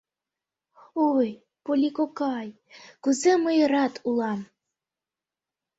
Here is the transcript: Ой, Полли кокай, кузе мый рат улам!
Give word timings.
Ой, 1.09 1.29
Полли 1.63 1.89
кокай, 1.97 2.49
кузе 3.03 3.31
мый 3.43 3.57
рат 3.71 3.93
улам! 4.07 4.39